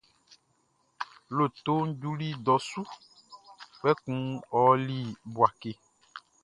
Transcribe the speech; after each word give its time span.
Lotoʼn 1.35 1.87
juli 2.01 2.29
dɔ 2.45 2.55
su, 2.69 2.81
kpɛkun 3.77 4.21
ɔ 4.59 4.61
ɔli 4.71 4.99
Bouaké. 5.33 5.71